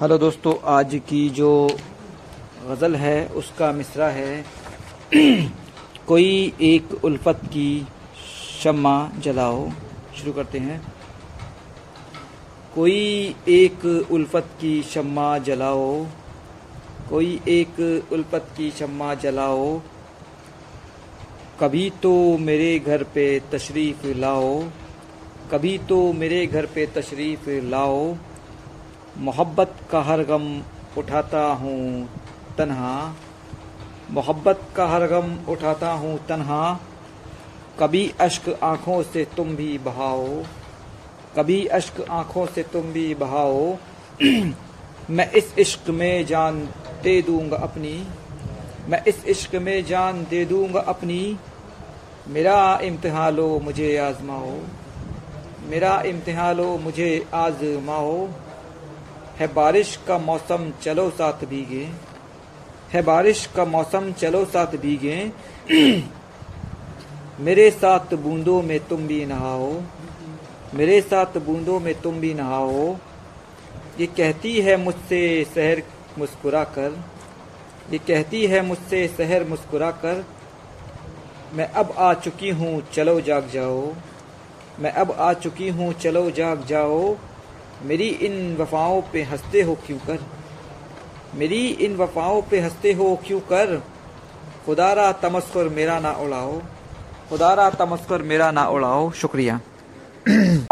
[0.00, 1.70] Hello दोस्तों, आज की जो
[2.66, 4.44] गज़ल है, उसका मिसरा है।
[6.06, 7.86] कोई एक उल्फत की
[8.62, 9.70] शम्मा जलाओ।
[10.16, 10.92] शुरू करते हैं।
[12.74, 16.06] कोई एक उल्फत की शम्मा जलाओ।
[17.10, 19.80] कोई एक उल्फत की शम्मा जलाओ।
[21.60, 24.64] कभी तो मेरे घर पे तशरीफ़ लाओ।
[25.50, 28.14] कभी तो मेरे घर पे तशरीफ़ लाओ।
[29.20, 30.62] मोहब्बत का हर गम
[30.98, 32.08] उठाता हूँ
[32.58, 33.14] तन्हा।
[34.10, 36.80] मोहब्बत का हर गम उठाता हूँ तन्हा।
[37.80, 40.28] कभी अश्क आँखों से तुम भी बहाओ।
[41.36, 43.76] कभी अश्क आँखों से तुम भी बहाओ।
[45.10, 46.68] मैं इस इश्क में जान
[47.02, 48.06] दे दूँगा अपनी।
[48.88, 51.38] मैं इस इश्क में जान दे दूँगा अपनी।
[52.28, 54.58] मेरा इम्तिहान लो मुझे आजमाओ।
[55.68, 58.28] मेरा इम्तिहान लो मुझे आजमाओ।
[59.40, 61.88] है बारिश का मौसम चलो साथ भीगे।
[62.92, 65.32] है बारिश का मौसम चलो साथ भीगे।
[67.40, 69.70] मेरे साथ बूंदों में तुम भी नहाओ।
[70.74, 72.96] मेरे साथ बूंदों में तुम भी नहाओ।
[74.00, 75.22] ये कहती है मुझसे
[75.54, 75.82] शहर
[76.18, 76.98] मुस्कुरा कर
[77.92, 80.24] ये कहती है मुझसे शहर मुस्कुरा कर
[81.54, 83.92] मैं अब आ चुकी हूँ, चलो जाग जाओ।
[84.80, 87.16] मैं अब आ चुकी हूँ, चलो जाग जाओ।
[87.82, 90.26] मेरी इन वफाओं पे हँसते हो क्यों कर?
[91.34, 93.82] मेरी इन वफाओं पे हँसते हो क्यों कर?
[94.66, 96.62] खुदारा तमस्कर मेरा ना उड़ाओ।
[97.30, 99.60] खुदारा तमस्कर मेरा ना उड़ाओ। शुक्रिया।